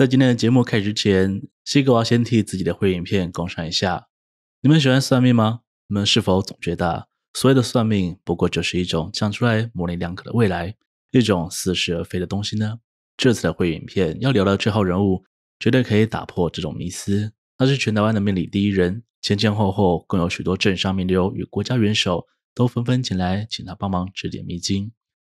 [0.00, 4.08] 在今天的节目开始之前，西哥我要先替自己的会影片工商一下。
[4.62, 5.60] 你们喜欢算命吗？
[5.88, 10.74] 你们是否总觉得所谓的算命不过就是一种讲出来模棱两可的未来，
[11.10, 12.78] 一种似是而非的东西呢？
[13.18, 15.22] 这次的会影片要聊的这号人物，
[15.58, 17.34] 绝对可以打破这种迷思。
[17.58, 24.92] 他是全台湾的命理第一人，前前后后更有许多政商名流与国家元首都纷纷前来请他帮忙指点迷津。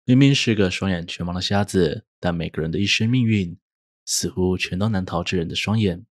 [0.04, 3.56] 明明是个双眼全盲的瞎子，但每个人的一生命运。
[4.12, 6.04] 似乎全都难逃之人的双眼。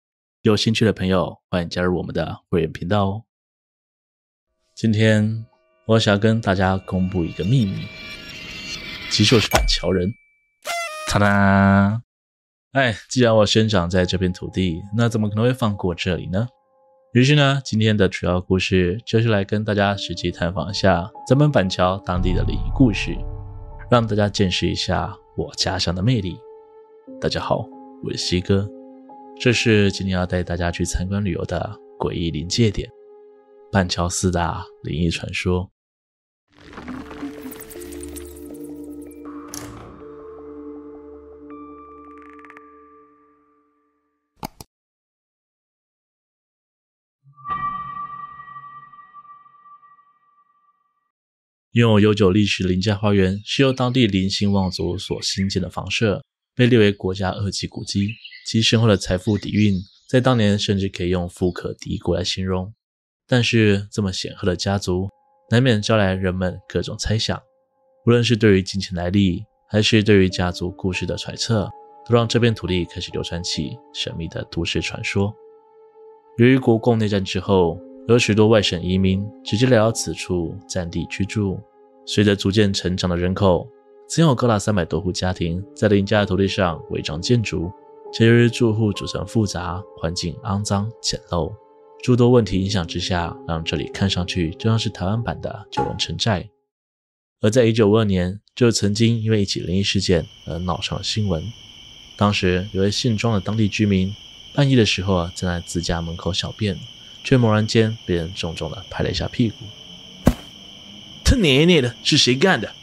[0.43, 3.23] 有兴趣的朋友，欢迎加入我们的会员频道哦。
[4.73, 5.45] 今天
[5.85, 7.85] 我想要跟大家公布一个秘密：
[9.11, 10.09] 其实我是板桥人。
[11.11, 12.01] 哒哒！
[12.71, 16.47] 哎，既然我生长在这片土地，那怎么可能会放过这里呢？
[17.11, 23.13] 于是呢，今天的主要故事就是来跟大家实际探访一下咱们板桥当地的灵异故事，
[23.91, 26.39] 让大家见识一下我家乡的魅力。
[27.19, 27.78] 大家好。
[28.01, 28.65] 我是西哥，
[29.41, 32.89] 这是今天要带大家去参观旅游的诡异临界点——
[33.73, 35.69] 板桥四大灵异传说。
[51.73, 56.23] 拥有悠久历史的林家花园，是由当地林姓望族所兴建的房舍。
[56.59, 58.09] 被列为国家二级古迹，
[58.45, 59.75] 其深厚的财富底蕴，
[60.09, 62.73] 在当年甚至可以用富可敌国来形容。
[63.25, 65.07] 但是，这么显赫的家族，
[65.49, 67.41] 难免招来人们各种猜想。
[68.05, 71.69] 无论是对于金钱来历，还是对于家族故事的揣测，
[72.05, 75.33] 都让这片土地开始流传起神秘的都市传说。
[76.39, 77.79] 由于国共内战之后，
[78.09, 81.57] 有许多外省移民直接来到此处暂地居住，
[82.05, 83.65] 随着逐渐成长的人口。
[84.09, 87.71] 曾有高达三百多户家庭在林家的土地上违章建筑，
[88.11, 91.53] 且由于住户组成复杂、环境肮脏简陋，
[92.01, 96.49] 诸多问题影响之下，让这里看上去就像是台湾版的九龙城寨。
[97.39, 101.43] 而在一九五二年，就曾经因为一起灵异事件而闹上了新闻。
[102.17, 104.11] 当时有位姓庄的当地居民，
[104.55, 106.75] 半夜的时候啊，正在自家门口小便，
[107.23, 109.57] 却猛然间被人重重的拍了一下屁股。
[111.23, 112.73] 他奶奶的，是谁干的？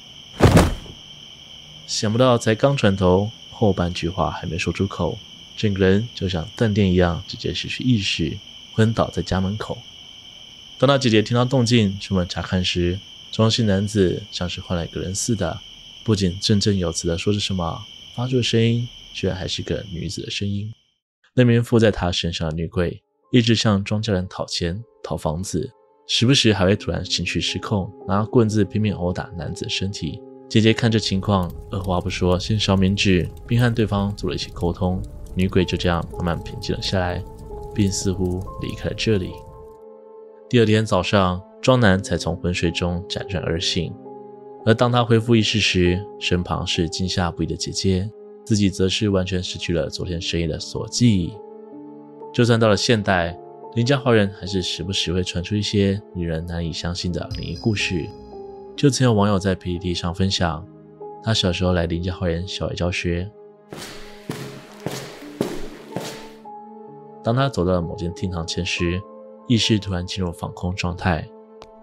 [1.87, 5.17] 想不到，才刚转头，后半句话还没说出口，
[5.57, 8.37] 整个人就像断电一样，直接失去意识，
[8.75, 9.79] 昏倒在家门口。
[10.79, 12.99] 当他姐姐听到动静出门查看时，
[13.31, 15.61] 庄姓男子像是换了一个人似的，
[16.05, 17.81] 不仅振振有词的说着什么，
[18.17, 20.69] 发出的声音居然还是个女子的声音。
[21.35, 25.71] 那名附在他身上的女鬼一直向庄家人讨钱、讨房子，
[26.09, 30.21] 时不时还会突然情绪失控，拿棍子拼命殴打男子的身体。
[30.49, 35.03] 姐姐看这情况，二话不说，先烧冥纸，并和对方做了一些沟通。
[35.35, 37.23] 女鬼就这样慢慢平静了下来，
[37.75, 39.33] 并似乎离开了这里。
[40.49, 43.93] 第二天早上，庄男才从昏睡中辗转而醒，
[44.65, 48.09] 而当他恢复意识时，身旁是惊吓不已的姐姐，
[48.45, 51.35] 自己则是完全失去了昨天深夜的所记忆。
[52.33, 53.37] 就算到了现代，
[53.75, 58.09] 林家花园还是时不时会传出一些令人难以相信的灵异故事。
[58.77, 60.63] 就曾有网友在 PPT 上分享，
[61.23, 63.31] 他小时候来林家花园小学教学，
[67.25, 69.01] 当他走到了某间厅堂前时，
[69.49, 71.27] 意识突然进入防空状态，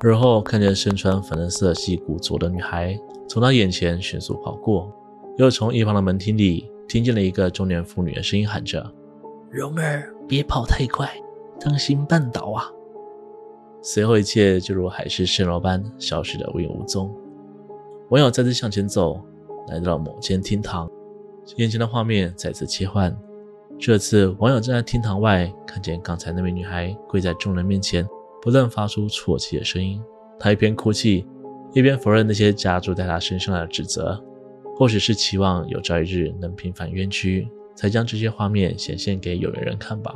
[0.02, 2.96] 而后看见身穿粉嫩色系古着的女孩
[3.28, 4.94] 从他眼前迅速跑过，
[5.40, 8.94] 又从一旁的门厅里听见了一个中年妇女的声音喊着
[9.50, 11.10] ：“蓉儿，别跑太快，
[11.60, 12.70] 当心绊倒啊！”
[13.86, 17.14] 随后，一切就如海市蜃楼般消失得无影无踪。
[18.12, 19.22] 网友再次向前走，
[19.68, 20.90] 来到了某间厅堂，
[21.58, 23.14] 眼前的画面再次切换。
[23.78, 28.08] 这次，网友站在厅堂外，看见刚才那位女孩跪在众人面前，
[28.42, 30.02] 不断发出啜泣的声音。
[30.40, 31.28] 她一边哭泣，
[31.74, 34.18] 一边否认那些加诸在她身上的指责，
[34.78, 40.16] 或许是期望有朝一日能平反冤屈，才将这些画面显现给有缘人看吧。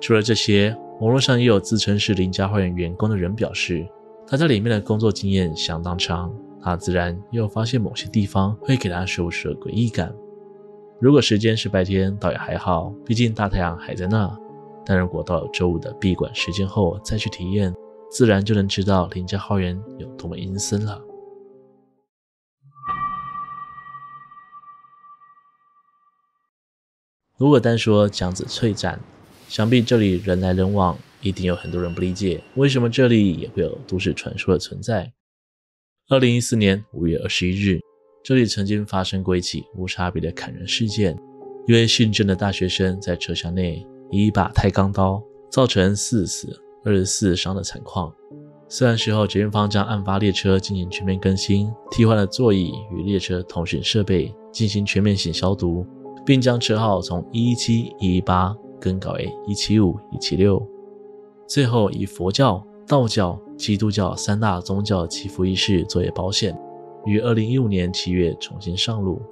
[0.00, 0.74] 除了这些。
[1.00, 3.86] 网络上也有自称是林家花园员工的人表示，
[4.26, 6.32] 他在里面的工作经验相当长，
[6.62, 10.14] 他自然也有发现某些地方会给他说不出的诡异感。
[11.00, 14.34] 如果时间是白天，倒也还好，毕竟大太阳还在那；
[14.86, 17.74] 但如果到了周五的闭馆时间后再去体验，
[18.08, 21.02] 自然就能知道林家花园有多么阴森了。
[27.36, 29.00] 如果单说江子翠站。
[29.54, 35.12] 想必这里人来人往，一定有很多人不理解为什么这里也会有都市传说的存在。
[36.08, 37.78] 二零一四年五月二十一日，
[38.24, 41.16] 这里曾经发生过一起无差别的砍人事件，
[41.68, 48.12] 一位姓郑的大学生在车厢内以一把钛钢刀，造成四死二十四伤的惨况。
[48.68, 55.86] 虽然事后捷运方将案发列车进行全面更新，替换了座椅与列车通讯设备，进行全面性消毒，
[56.26, 58.52] 并将车号从一一七一一八
[58.84, 60.62] 更改为一七五一七六。
[61.46, 66.54] 最后以佛教、道教、基督教三大宗教祈福仪式作为保险，
[67.06, 69.22] 于二零一五年七月重新上路。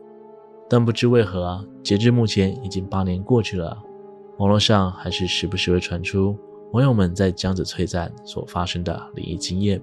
[0.70, 3.76] 但不知为何，截至目前已经八年过去了，
[4.38, 6.34] 网络上还是时不时会传出
[6.72, 9.82] 网友们在江子翠站所发生的灵异经验。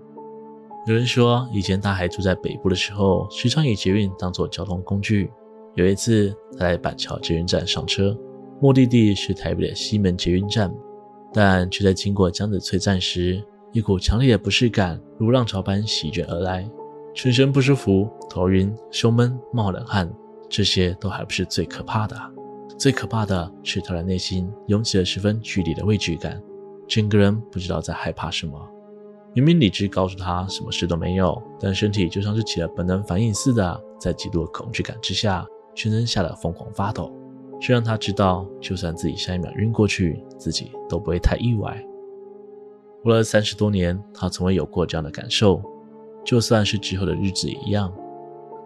[0.88, 5.31] 有人说，以前他还住在北部的时候，时常以捷运当作交通工具。
[5.75, 8.18] 有一次，他在板桥捷运站上车，
[8.62, 10.74] 目的地是台北的西门捷运站，
[11.34, 13.42] 但却在经过江子翠站时，
[13.72, 16.70] 一股强烈的不适感如浪潮般席卷而来，
[17.14, 20.12] 全身不舒服，头晕、胸闷、冒冷汗。
[20.50, 22.16] 这些都还不是最可怕的，
[22.76, 26.42] 最可怕的是他的内心涌起了十分剧烈的畏惧感，
[26.88, 28.60] 整个人不知道在害怕什么。
[29.36, 35.46] 明明理智告诉他什么事都没有，但身体就像是起了本能反应似的，在极度的恐惧感之下，
[35.76, 37.16] 全身吓得疯狂发抖。
[37.60, 41.84] 这让他知道，就算自己下一秒晕过去，自己都不会太意外。
[43.04, 45.62] 活了三十多年，他从未有过这样的感受，
[46.24, 47.94] 就算是之后的日子也一样。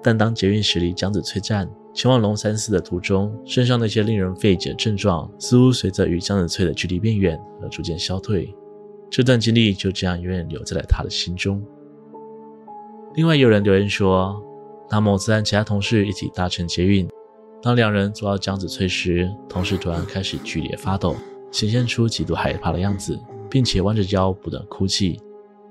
[0.01, 8.53] 但当捷运驶离江子翠站，前往龙山寺的途中，身上那些令人费解的症状，似乎随着与江子翠的距离变远而逐渐消退。
[9.09, 11.63] 这段经历就这样永远留在了他的心中。
[13.13, 14.41] 另外有人留言说，
[14.89, 17.07] 当某次和其他同事一起搭乘捷运，
[17.63, 21.15] 当两人坐到江子翠时，同事突然开始剧烈发抖，
[21.49, 23.17] 显现出极度害怕的样子，
[23.49, 25.17] 并且弯着腰不断哭泣。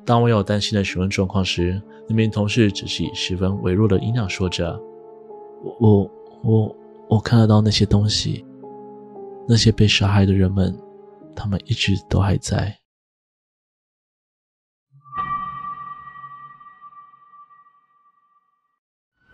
[0.07, 4.81] 当我有担心的询问状况时，那名同事只是以十分微弱的音量说着
[5.63, 6.11] ：“我、我、
[6.43, 6.75] 我、
[7.11, 8.43] 我看得到那些东西，
[9.47, 10.75] 那些被杀害的人们，
[11.37, 12.75] 他们一直都还在。”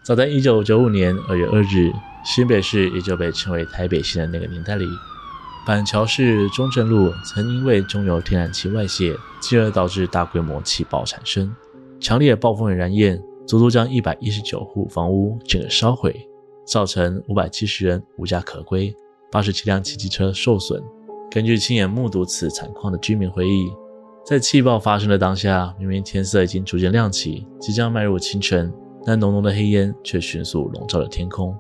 [0.03, 1.93] 早在一九九五年二月二日，
[2.25, 4.87] 新北市也就被称为台北县的那个年代里。
[5.67, 11.55] 板桥市中正路曾因为中油天然气外泄，进而导致大规模气爆产生，
[12.01, 16.27] 强烈的暴风雨燃焰，足足将一百一十九户房屋整个烧毁，
[16.67, 18.95] 造成五百七十人无家可归，
[19.31, 20.83] 八十七辆汽机车受损。
[21.31, 23.71] 根据亲眼目睹此惨况的居民回忆，
[24.25, 28.73] 在气爆发生的当下，明明天色已经逐渐亮起，即将迈入清晨，
[29.05, 31.55] 但浓浓的黑烟却迅速笼罩了天空，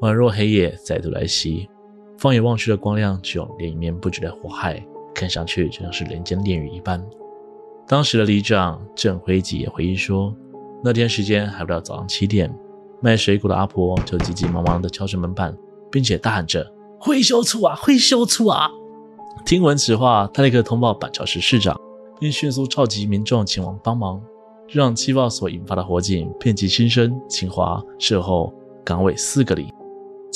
[0.00, 1.68] 宛若黑夜再度来袭。
[2.18, 4.82] 放眼望去的光亮，只有连绵不绝的火海，
[5.14, 7.04] 看上去就像是人间炼狱一般。
[7.86, 10.34] 当时的里长郑辉吉也回忆说，
[10.82, 12.52] 那天时间还不到早上七点，
[13.02, 15.56] 卖水果的阿婆就急急忙忙地敲着门板，
[15.92, 16.66] 并且大喊着
[16.98, 18.70] ：“会修处啊，会修处啊！”
[19.44, 21.78] 听闻此话，他立刻通报板桥市市长，
[22.18, 24.20] 并迅速召集民众前往帮忙，
[24.66, 28.52] 这让气爆所引发的火警遍及新生、清华、社后、
[28.82, 29.72] 港尾四个里。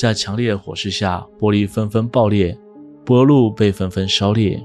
[0.00, 2.56] 在强烈的火势下，玻璃纷纷爆裂，
[3.04, 4.58] 玻璃路被纷纷烧裂，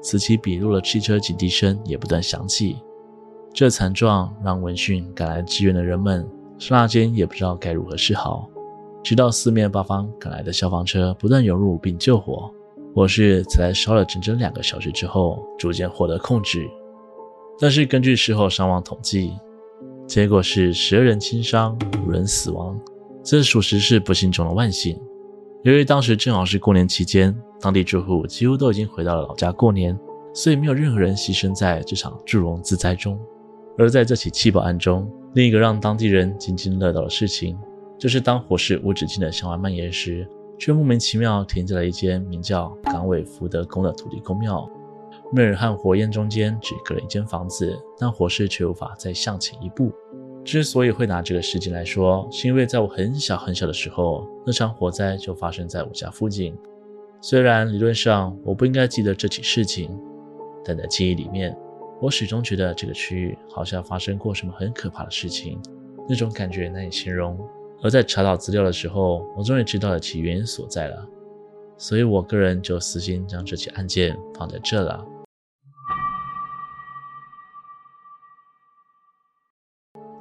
[0.00, 2.76] 此起彼落的汽车警笛声也不断响起。
[3.52, 6.24] 这惨状让闻讯赶来支援的人们
[6.56, 8.48] 刹那间也不知道该如何是好。
[9.02, 12.48] 直到四面八方赶来的消防车不断涌入并救火，
[12.94, 16.64] 火势才烧了整整两个小时之后逐渐获得控制。
[17.58, 19.32] 但是根据事后伤亡统计，
[20.06, 21.76] 结果是十二人轻伤，
[22.06, 22.78] 五人死亡。
[23.28, 24.96] 这属实是不幸中的万幸。
[25.64, 29.98] 由于当时正好是过年期间，当地住户几乎都已经回到了老家过年，
[30.32, 33.18] 所以没有任何人牺牲在这场祝融自灾中。
[33.76, 37.58] 而在这起气爆案中，另一个让当地人津津乐道的事情，
[37.98, 40.24] 就是当火势无止境地向外蔓延时，
[40.56, 44.70] 却莫名其妙停在了一间名叫港尾福德宫的土地公庙。
[45.32, 49.90] 庙宇和火焰中间只隔了一间房子，但火势却无法再向前一步。
[50.46, 56.56] 之所以会拿这个事情来说，是因为在我很小很小的时候，那场火灾就发生在我家附近。
[57.20, 59.90] 虽然理论上我不应该记得这起事情，
[60.64, 61.54] 但在记忆里面，
[62.00, 65.60] 我始终觉得这个区域好像发生过什么很可怕的事情，
[66.08, 67.36] 那种感觉难以形容。
[67.82, 71.04] 而在查找资料的时候，我终于知道了其原因所在了，
[71.76, 75.04] 所以我个人就私心将这起案件放在这了。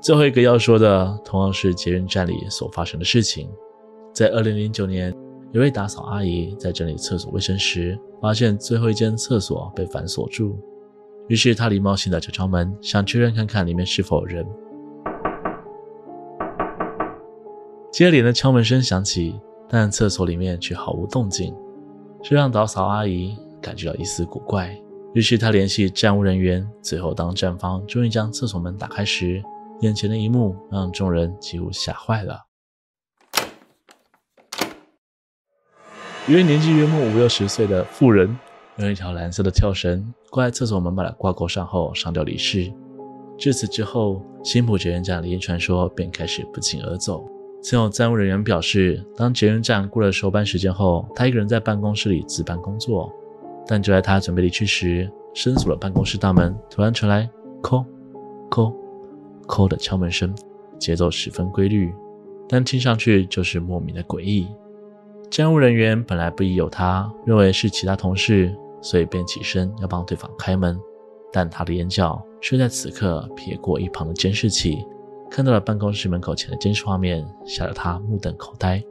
[0.05, 3.49] 最后一个要说的，同样是捷运站里所发生的事情。
[4.13, 5.11] 在二零零九年，
[5.51, 10.59] 有位打扫阿姨在整理厕所卫生时，发现最后一间厕所被反锁住，
[11.27, 14.45] 于是她礼貌性的敲敲门，想确认看看里面是否有人。
[17.91, 21.51] 接连的敲门声响起，但厕所里面却毫无动静，
[22.21, 24.79] 这让打扫阿姨感觉到一丝古怪。
[25.15, 29.41] 于是她联系站务人员，最后当站方终于将厕所门打开时，
[29.81, 32.45] 眼前的一幕让众人几乎吓坏了。
[36.27, 38.35] 一位年纪约莫五六十岁的妇人，
[38.77, 42.73] 用一条蓝色的跳绳挂在厕所门把的挂钩上后上吊离世。
[43.37, 47.23] 至此之后，新埔捷运站的灵异传说便开始不胫而走。
[47.61, 53.11] 曾有站务人员表示，当捷运站过了收班时间后，他一个人在办公室里值班工作。
[53.67, 57.27] 但就在他准备离去时，深锁的办公室大门突然传来
[57.61, 57.83] “空
[58.49, 58.71] 空、
[59.47, 60.33] 叩”的敲门声，
[60.79, 61.93] 节奏十分规律，
[62.47, 64.47] 但听上去就是莫名的诡异。
[65.29, 70.79] 站务人员本来不疑有他，认为是其他同事，所以便起身要帮对方开门。
[71.33, 74.85] 但他的眼角却在此刻瞥过一旁的监视器，
[75.29, 78.81] 看到了办公室门口前的监视画面，吓得他目瞪口呆。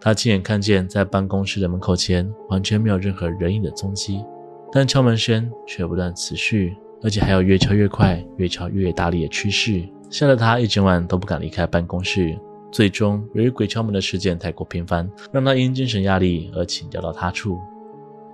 [0.00, 4.22] 他亲眼看见在办公室的门口前完全没有任何人影的踪迹，
[4.70, 12.36] 但敲门声却不断持续，而且还有越敲越快、越敲越大力的趋势，吓得他一整晚都不敢离开办公室。
[12.72, 17.58] 最终，由于鬼敲门的事件太过频繁，让他因精神压力而请调到他处。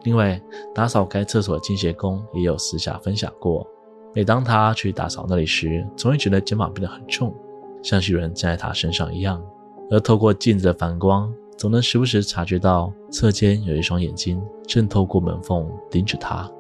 [0.05, 0.41] 另外，
[0.75, 3.67] 打扫该厕所的清洁工也有私下分享过，
[4.15, 7.35] 每当他去打扫那里时，总会觉得肩膀变得很重，
[7.83, 9.43] 像是有人站在他身上一样。
[9.91, 16.51] 而透过镜子的反光，总能时不时察觉到侧间有一双眼睛正透过门缝盯着他。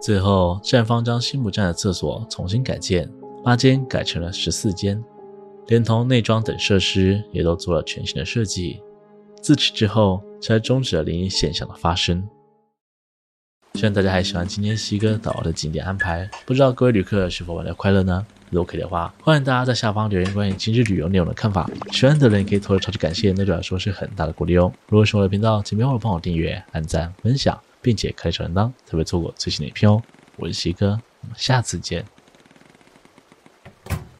[0.00, 3.06] 最后，站方将新埔站的厕所重新改建，
[3.44, 5.02] 八间改成了十四间，
[5.66, 8.80] 连同内装等设施也都做了全新的设计。
[9.42, 12.26] 自此之后，才终止了灵异现象的发生。
[13.74, 18.26] 希望大家还喜欢今天西哥导的景点安排，不知道各位旅客是否玩得快乐呢？
[18.48, 21.70] 如果可以的话，欢迎大家在下方留言关于今日旅游内容的看法。
[21.92, 24.72] 喜欢的人可以投个超级感谢，那对我来说是很大的鼓励哦。
[24.88, 30.02] 如果喜欢我的频道，请别忘了帮我订阅、按赞、分享，并且开小铃铛，才会错过最新的一篇哦。
[30.36, 32.04] 我是西哥，我们下次见。